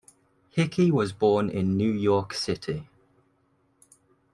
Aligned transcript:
Hickey 0.49 0.89
was 0.89 1.13
born 1.13 1.47
in 1.51 1.77
New 1.77 1.91
York 1.91 2.33
City. 2.33 2.89